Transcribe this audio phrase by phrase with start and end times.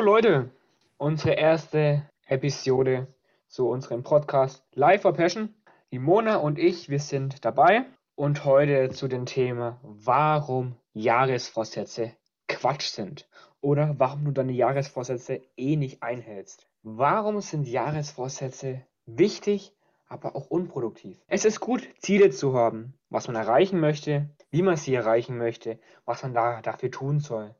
[0.00, 0.50] Leute,
[0.96, 3.08] unsere erste Episode
[3.48, 5.54] zu unserem Podcast Live for Passion.
[5.90, 12.12] Die und ich, wir sind dabei und heute zu dem Thema, warum Jahresvorsätze
[12.46, 13.28] Quatsch sind
[13.60, 16.68] oder warum du deine Jahresvorsätze eh nicht einhältst.
[16.82, 19.74] Warum sind Jahresvorsätze wichtig,
[20.06, 21.18] aber auch unproduktiv?
[21.26, 25.80] Es ist gut, Ziele zu haben, was man erreichen möchte, wie man sie erreichen möchte,
[26.04, 27.54] was man da dafür tun soll.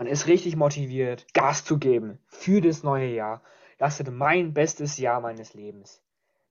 [0.00, 3.42] Man ist richtig motiviert, Gas zu geben für das neue Jahr.
[3.76, 6.02] Das wird mein bestes Jahr meines Lebens.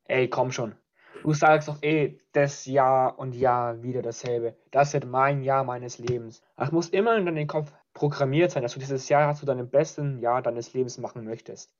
[0.05, 0.75] Ey, komm schon.
[1.23, 4.55] Du sagst doch eh das Jahr und Jahr wieder dasselbe.
[4.69, 6.43] Das wird mein Jahr meines Lebens.
[6.57, 10.19] Das muss immer in deinem Kopf programmiert sein, dass du dieses Jahr zu deinem besten
[10.19, 11.73] Jahr deines Lebens machen möchtest.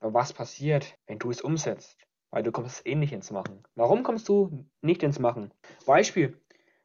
[0.00, 1.98] Aber was passiert, wenn du es umsetzt?
[2.32, 3.62] Weil du kommst eh nicht ins Machen.
[3.76, 5.54] Warum kommst du nicht ins Machen?
[5.86, 6.36] Beispiel.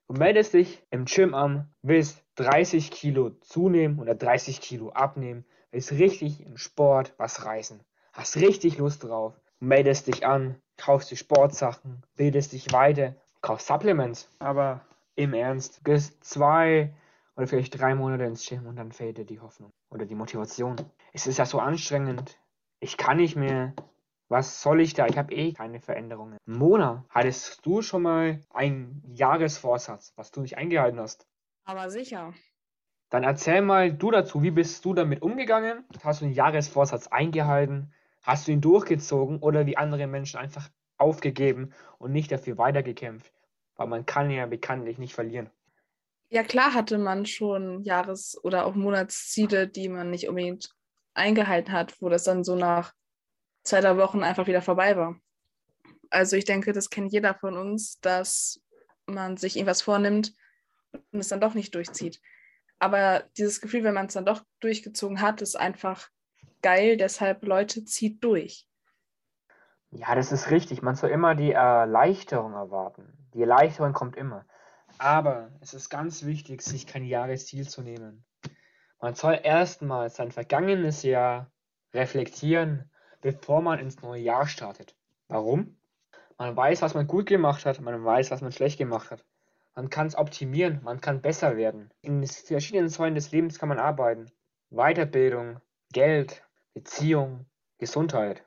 [0.07, 5.91] Du meldest dich im Gym an, willst 30 Kilo zunehmen oder 30 Kilo abnehmen, willst
[5.91, 7.81] richtig im Sport was reißen,
[8.13, 14.29] hast richtig Lust drauf, meldest dich an, kaufst dir Sportsachen, bildest dich weiter, kaufst Supplements,
[14.39, 14.85] aber
[15.15, 16.93] im Ernst, gehst zwei
[17.35, 20.77] oder vielleicht drei Monate ins Gym und dann fehlt dir die Hoffnung oder die Motivation.
[21.11, 22.37] Es ist ja so anstrengend.
[22.79, 23.73] Ich kann nicht mehr.
[24.29, 25.07] Was soll ich da?
[25.07, 26.37] Ich habe eh keine Veränderungen.
[26.45, 31.25] Mona, hattest du schon mal einen Jahresvorsatz, was du nicht eingehalten hast?
[31.63, 32.33] Aber sicher.
[33.09, 35.85] Dann erzähl mal du dazu, wie bist du damit umgegangen?
[36.03, 37.93] Hast du den Jahresvorsatz eingehalten?
[38.21, 43.31] Hast du ihn durchgezogen oder wie andere Menschen einfach aufgegeben und nicht dafür weitergekämpft?
[43.77, 45.49] Weil man kann ja bekanntlich nicht verlieren.
[46.29, 50.75] Ja, klar hatte man schon Jahres- oder auch Monatsziele, die man nicht unbedingt
[51.13, 52.93] eingehalten hat, wo das dann so nach
[53.67, 55.19] zwei, drei Wochen einfach wieder vorbei war.
[56.09, 58.61] Also ich denke, das kennt jeder von uns, dass
[59.05, 60.33] man sich irgendwas vornimmt
[61.11, 62.21] und es dann doch nicht durchzieht.
[62.79, 66.09] Aber dieses Gefühl, wenn man es dann doch durchgezogen hat, ist einfach
[66.61, 66.95] geil.
[66.95, 68.67] Deshalb, Leute, zieht durch.
[69.91, 70.81] Ja, das ist richtig.
[70.81, 73.27] Man soll immer die Erleichterung erwarten.
[73.33, 74.45] Die Erleichterung kommt immer.
[74.97, 78.25] Aber es ist ganz wichtig, sich kein Jahresziel zu nehmen.
[79.01, 81.51] Man soll erstmal sein vergangenes Jahr
[81.93, 82.89] reflektieren
[83.21, 84.95] bevor man ins neue Jahr startet.
[85.27, 85.77] Warum?
[86.37, 89.25] Man weiß, was man gut gemacht hat, man weiß, was man schlecht gemacht hat.
[89.75, 91.91] Man kann es optimieren, man kann besser werden.
[92.01, 94.31] In verschiedenen Säulen des Lebens kann man arbeiten.
[94.69, 95.61] Weiterbildung,
[95.91, 97.45] Geld, Beziehung,
[97.77, 98.43] Gesundheit.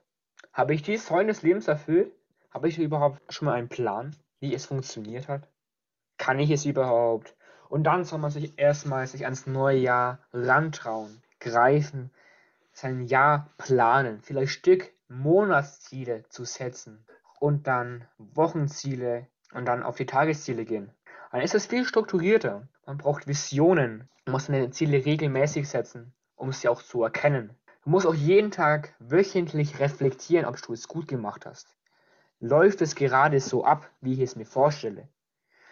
[0.52, 2.12] Habe ich die Säulen des Lebens erfüllt?
[2.50, 5.48] Habe ich überhaupt schon mal einen Plan, wie es funktioniert hat?
[6.18, 7.36] Kann ich es überhaupt?
[7.68, 12.10] Und dann soll man sich erstmal sich ans neue Jahr rantrauen, greifen,
[12.80, 17.04] sein Jahr planen, vielleicht Stück Monatsziele zu setzen
[17.38, 20.90] und dann Wochenziele und dann auf die Tagesziele gehen.
[21.30, 22.68] Dann ist es viel strukturierter.
[22.86, 24.08] Man braucht Visionen.
[24.24, 27.54] Man muss seine Ziele regelmäßig setzen, um sie auch zu erkennen.
[27.84, 31.76] Du musst auch jeden Tag wöchentlich reflektieren, ob du es gut gemacht hast.
[32.40, 35.08] Läuft es gerade so ab, wie ich es mir vorstelle?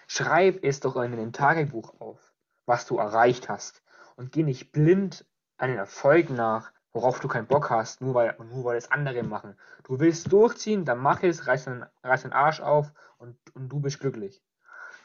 [0.07, 2.33] Schreib es doch in deinem Tagebuch auf,
[2.67, 3.83] was du erreicht hast.
[4.17, 5.25] Und geh nicht blind
[5.59, 9.55] einen Erfolg nach, worauf du keinen Bock hast, nur weil, nur weil es andere machen.
[9.85, 13.79] Du willst durchziehen, dann mach es, reiß den, reiß den Arsch auf und, und du
[13.79, 14.43] bist glücklich.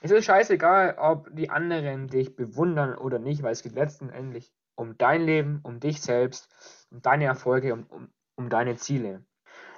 [0.02, 4.98] Es ist scheißegal, ob die anderen dich bewundern oder nicht, weil es geht letztendlich um
[4.98, 6.50] dein Leben, um dich selbst,
[6.90, 9.24] um deine Erfolge, um, um, um deine Ziele.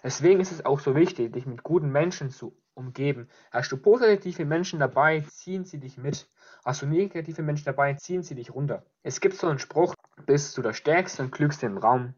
[0.02, 3.28] Deswegen ist es auch so wichtig, dich mit guten Menschen zu umgeben.
[3.52, 6.30] Hast du positive Menschen dabei, ziehen sie dich mit.
[6.64, 8.86] Hast du negative Menschen dabei, ziehen sie dich runter.
[9.04, 9.95] Es gibt so einen Spruch,
[10.26, 12.14] bist du der Stärkste und Klügste im Raum,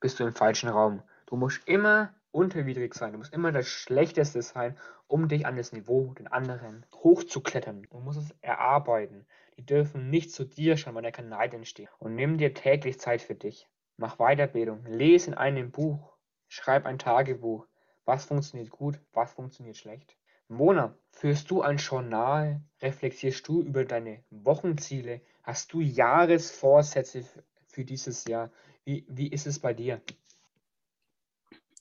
[0.00, 1.02] bist du im falschen Raum.
[1.26, 4.76] Du musst immer unterwidrig sein, du musst immer der Schlechteste sein,
[5.06, 7.86] um dich an das Niveau den anderen hochzuklettern.
[7.90, 9.26] Du musst es erarbeiten.
[9.56, 11.90] Die dürfen nicht zu dir schauen, weil da kein Neid entsteht.
[11.98, 13.68] Und nimm dir täglich Zeit für dich.
[13.98, 16.16] Mach Weiterbildung, lese in einem Buch,
[16.48, 17.66] schreib ein Tagebuch.
[18.04, 20.16] Was funktioniert gut, was funktioniert schlecht.
[20.48, 22.60] Mona, führst du ein Journal?
[22.80, 25.20] Reflektierst du über deine Wochenziele?
[25.42, 27.24] Hast du Jahresvorsätze
[27.66, 28.50] für dieses Jahr?
[28.84, 30.00] Wie, wie ist es bei dir?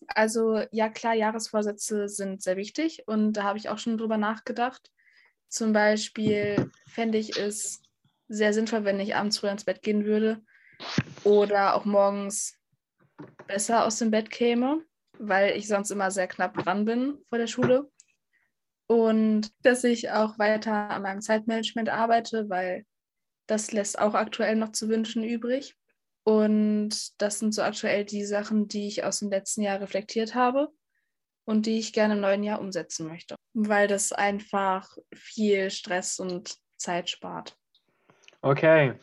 [0.07, 4.91] Also ja klar, Jahresvorsätze sind sehr wichtig und da habe ich auch schon drüber nachgedacht.
[5.47, 7.81] Zum Beispiel fände ich es
[8.27, 10.41] sehr sinnvoll, wenn ich abends früher ins Bett gehen würde
[11.23, 12.57] oder auch morgens
[13.47, 14.83] besser aus dem Bett käme,
[15.19, 17.91] weil ich sonst immer sehr knapp dran bin vor der Schule.
[18.87, 22.85] Und dass ich auch weiter an meinem Zeitmanagement arbeite, weil
[23.51, 25.75] das lässt auch aktuell noch zu wünschen übrig.
[26.23, 30.69] Und das sind so aktuell die Sachen, die ich aus dem letzten Jahr reflektiert habe
[31.43, 36.55] und die ich gerne im neuen Jahr umsetzen möchte, weil das einfach viel Stress und
[36.77, 37.57] Zeit spart.
[38.41, 38.93] Okay.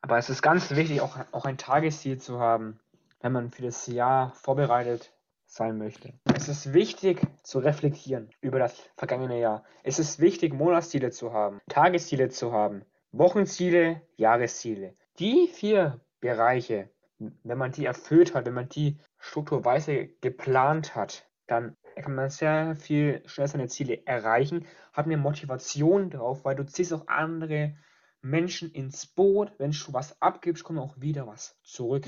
[0.00, 2.80] Aber es ist ganz wichtig, auch, auch ein Tagesziel zu haben.
[3.20, 5.12] wenn man für das Jahr vorbereitet
[5.46, 6.14] sein möchte.
[6.34, 9.62] Es ist wichtig zu reflektieren über das vergangene Jahr.
[9.84, 14.94] Es ist wichtig, Monatsziele zu haben, Tagesziele zu haben, Wochenziele, Jahresziele.
[15.18, 21.76] Die vier Bereiche, wenn man die erfüllt hat, wenn man die strukturweise geplant hat, dann
[21.96, 26.92] kann man sehr viel schneller seine Ziele erreichen, hat eine Motivation drauf, weil du ziehst
[26.92, 27.76] auch andere
[28.22, 29.52] Menschen ins Boot.
[29.58, 32.04] Wenn du was abgibst, kommt auch wieder was zurück.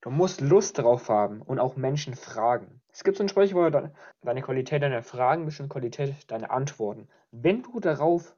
[0.00, 2.80] Du musst Lust drauf haben und auch Menschen fragen.
[2.90, 7.08] Es gibt so ein Sprichwort, deine Qualität deiner Fragen bestimmt Qualität deiner Antworten.
[7.30, 8.34] Wenn du darauf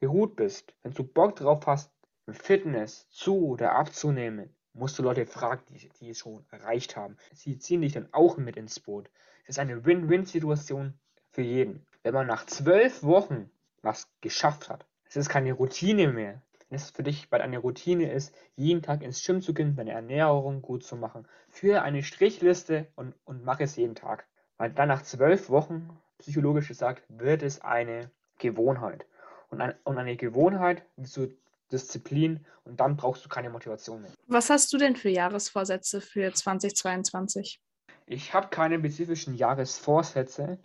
[0.00, 1.90] beruht bist, wenn du Bock drauf hast,
[2.32, 7.16] Fitness zu oder abzunehmen, musst du Leute fragen, die, die es schon erreicht haben.
[7.32, 9.10] Sie ziehen dich dann auch mit ins Boot.
[9.44, 10.94] Es ist eine Win-Win-Situation
[11.30, 11.86] für jeden.
[12.02, 13.50] Wenn man nach zwölf Wochen
[13.82, 18.10] was geschafft hat, es ist keine Routine mehr, wenn es für dich bald eine Routine
[18.10, 22.88] ist, jeden Tag ins Gym zu gehen, deine Ernährung gut zu machen, für eine Strichliste
[22.96, 24.26] und, und mach es jeden Tag.
[24.56, 29.06] Weil dann nach zwölf Wochen, psychologisch gesagt, wird es eine Gewohnheit.
[29.48, 31.28] Und, ein, und eine Gewohnheit willst du
[31.72, 34.12] Disziplin und dann brauchst du keine Motivation mehr.
[34.26, 37.60] Was hast du denn für Jahresvorsätze für 2022?
[38.06, 40.58] Ich habe keine spezifischen Jahresvorsätze.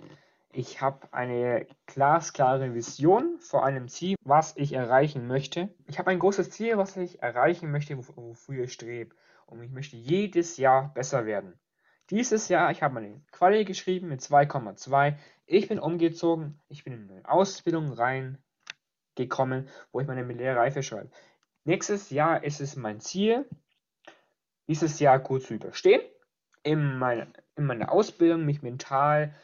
[0.51, 5.69] Ich habe eine glasklare Vision vor einem Ziel, was ich erreichen möchte.
[5.87, 9.15] Ich habe ein großes Ziel, was ich erreichen möchte, wofür ich strebe.
[9.45, 11.59] Und ich möchte jedes Jahr besser werden.
[12.09, 15.15] Dieses Jahr, ich habe meine Quali geschrieben mit 2,2.
[15.45, 17.91] Ich bin umgezogen, ich bin in eine Ausbildung
[19.19, 21.09] reingekommen, wo ich meine Reife schreibe.
[21.65, 23.45] Nächstes Jahr ist es mein Ziel,
[24.67, 26.01] dieses Jahr gut zu überstehen,
[26.63, 29.35] in meiner, in meiner Ausbildung mich mental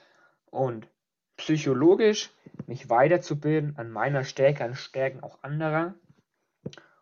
[0.45, 0.88] und
[1.38, 2.31] psychologisch
[2.68, 5.95] mich weiterzubilden an meiner Stärke, an Stärken auch anderer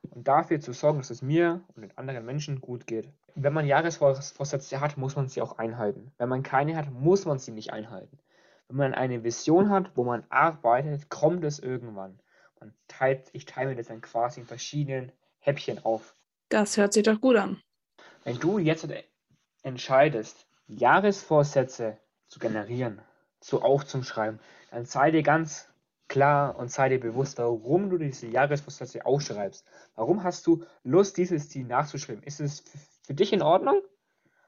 [0.10, 3.10] und dafür zu sorgen, dass es mir und den anderen Menschen gut geht.
[3.36, 6.12] Wenn man Jahresvorsätze hat, muss man sie auch einhalten.
[6.18, 8.20] Wenn man keine hat, muss man sie nicht einhalten.
[8.68, 12.20] Wenn man eine Vision hat, wo man arbeitet, kommt es irgendwann.
[12.63, 16.15] Man teilt, ich teile mir das dann quasi in verschiedenen Häppchen auf.
[16.48, 17.62] Das hört sich doch gut an.
[18.24, 18.88] Wenn du jetzt
[19.63, 21.98] entscheidest, Jahresvorsätze
[22.30, 23.01] zu generieren,
[23.42, 24.39] so aufzuschreiben,
[24.71, 25.68] dann sei dir ganz
[26.07, 29.65] klar und sei dir bewusst, warum du diese Jahresvorsätze aufschreibst.
[29.95, 32.24] Warum hast du Lust, dieses Ziel nachzuschreiben?
[32.24, 32.63] Ist es
[33.01, 33.81] für dich in Ordnung?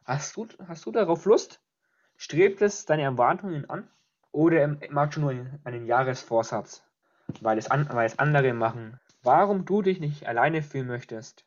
[0.06, 1.60] Hast du, hast du darauf Lust?
[2.16, 3.90] Strebt es deine Erwartungen an?
[4.32, 5.36] Oder magst du nur
[5.66, 6.85] einen Jahresvorsatz,
[7.42, 9.00] weil es, an, weil es andere machen?
[9.24, 11.46] Warum du dich nicht alleine fühlen möchtest?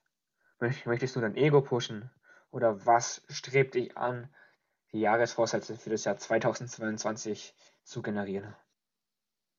[0.58, 2.10] Möchtest du dein Ego pushen?
[2.50, 4.28] Oder was strebt dich an,
[4.92, 7.54] die Jahresvorsätze für das Jahr 2022
[7.84, 8.54] zu generieren.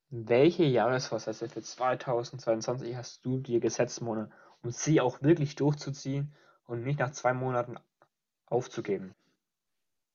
[0.10, 4.32] Welche Jahresvorsätze für 2022 hast du dir gesetzt, Mona,
[4.64, 6.34] um sie auch wirklich durchzuziehen
[6.66, 7.76] und nicht nach zwei Monaten
[8.48, 9.14] aufzugeben?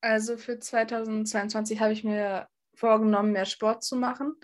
[0.00, 4.36] Also für 2022 habe ich mir vorgenommen, mehr Sport zu machen.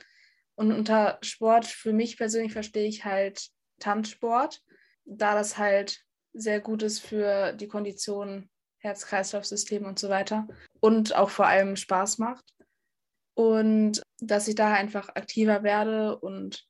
[0.60, 3.48] Und unter Sport für mich persönlich verstehe ich halt
[3.78, 4.60] Tanzsport,
[5.06, 6.04] da das halt
[6.34, 10.46] sehr gut ist für die Kondition Herz-Kreislauf-System und so weiter
[10.80, 12.44] und auch vor allem Spaß macht.
[13.32, 16.66] Und dass ich da einfach aktiver werde und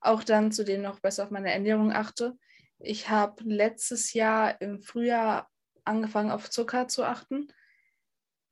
[0.00, 2.38] auch dann zudem noch besser auf meine Ernährung achte.
[2.78, 5.46] Ich habe letztes Jahr im Frühjahr
[5.84, 7.48] angefangen auf Zucker zu achten,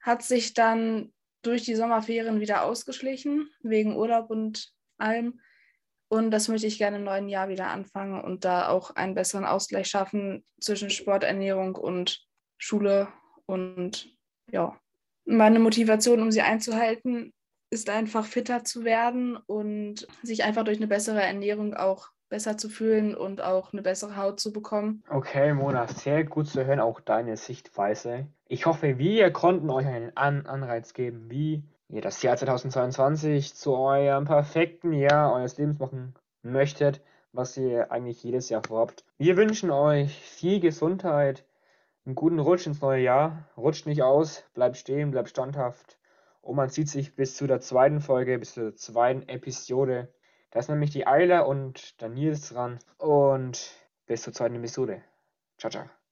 [0.03, 1.14] hat sich dann
[1.47, 5.41] durch die Sommerferien wieder ausgeschlichen, wegen Urlaub und allem.
[6.09, 9.45] Und das möchte ich gerne im neuen Jahr wieder anfangen und da auch einen besseren
[9.45, 12.27] Ausgleich schaffen zwischen Sporternährung und
[12.59, 13.09] Schule
[13.47, 14.09] und
[14.51, 14.79] ja,
[15.25, 17.33] meine Motivation, um sie einzuhalten,
[17.71, 22.69] ist einfach fitter zu werden und sich einfach durch eine bessere Ernährung auch besser zu
[22.69, 25.03] fühlen und auch eine bessere Haut zu bekommen.
[25.09, 28.27] Okay, Mona, sehr gut zu hören, auch deine Sichtweise.
[28.47, 33.75] Ich hoffe, wir konnten euch einen An Anreiz geben, wie ihr das Jahr 2022 zu
[33.75, 37.01] eurem perfekten Jahr eures Lebens machen möchtet,
[37.33, 39.05] was ihr eigentlich jedes Jahr vorhabt.
[39.17, 41.45] Wir wünschen euch viel Gesundheit,
[42.05, 43.49] einen guten Rutsch ins neue Jahr.
[43.57, 45.99] Rutscht nicht aus, bleibt stehen, bleibt standhaft.
[46.43, 50.13] Und man sieht sich bis zu der zweiten Folge, bis zur zweiten Episode.
[50.51, 52.79] Da ist nämlich die Eile und der Nils dran.
[52.99, 53.73] Und
[54.07, 55.03] bis zur zweiten Episode.
[55.57, 56.04] Ciao, ciao.